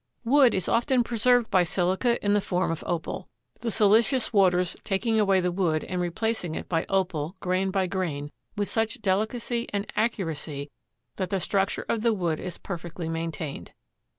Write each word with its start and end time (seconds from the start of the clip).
Wood 0.25 0.55
is 0.55 0.67
often 0.67 1.03
preserved 1.03 1.51
by 1.51 1.63
silica 1.63 2.17
in 2.25 2.33
the 2.33 2.41
form 2.41 2.71
of 2.71 2.83
Opal, 2.87 3.29
the 3.59 3.69
siliceous 3.69 4.33
waters 4.33 4.75
taking 4.83 5.19
away 5.19 5.39
the 5.41 5.51
wood 5.51 5.83
and 5.83 6.01
replacing 6.01 6.55
it 6.55 6.67
by 6.67 6.87
Opal, 6.89 7.35
grain 7.39 7.69
by 7.69 7.85
grain, 7.85 8.31
with 8.57 8.67
such 8.67 9.03
delicacy 9.03 9.67
and 9.71 9.85
accuracy 9.95 10.71
that 11.17 11.29
the 11.29 11.39
structure 11.39 11.85
of 11.87 12.01
the 12.01 12.13
wood 12.15 12.39
is 12.39 12.57
perfectly 12.57 13.09
maintained. 13.09 13.73